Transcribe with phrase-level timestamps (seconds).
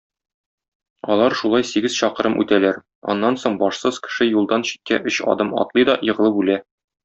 [1.15, 2.81] Алар шулай сигез чакрым үтәләр,
[3.15, 6.59] аннан соң башсыз кеше юлдан читкә өч адым атлый да егылып үлә.